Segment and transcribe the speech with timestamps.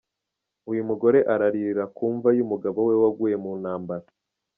[0.71, 4.05] Uyu mugore araririra ku mva y'umugabo we waguye mu ntambara.